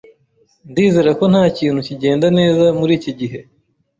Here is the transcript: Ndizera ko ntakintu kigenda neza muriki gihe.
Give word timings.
Ndizera 0.71 1.11
ko 1.19 1.25
ntakintu 1.31 1.79
kigenda 1.87 2.27
neza 2.37 2.63
muriki 2.79 3.11
gihe. 3.19 3.39